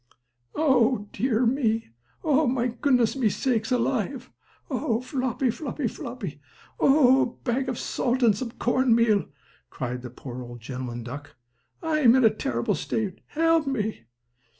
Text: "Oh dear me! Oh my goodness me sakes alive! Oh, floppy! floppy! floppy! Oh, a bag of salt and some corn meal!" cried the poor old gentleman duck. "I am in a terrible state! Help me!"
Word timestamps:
"Oh 0.55 1.07
dear 1.13 1.45
me! 1.45 1.89
Oh 2.23 2.47
my 2.47 2.69
goodness 2.69 3.15
me 3.15 3.29
sakes 3.29 3.71
alive! 3.71 4.31
Oh, 4.67 4.99
floppy! 4.99 5.51
floppy! 5.51 5.87
floppy! 5.87 6.41
Oh, 6.79 7.21
a 7.21 7.43
bag 7.43 7.69
of 7.69 7.77
salt 7.77 8.23
and 8.23 8.35
some 8.35 8.53
corn 8.53 8.95
meal!" 8.95 9.27
cried 9.69 10.01
the 10.01 10.09
poor 10.09 10.41
old 10.41 10.59
gentleman 10.59 11.03
duck. 11.03 11.35
"I 11.83 11.99
am 11.99 12.15
in 12.15 12.25
a 12.25 12.31
terrible 12.31 12.73
state! 12.73 13.21
Help 13.27 13.67
me!" 13.67 14.05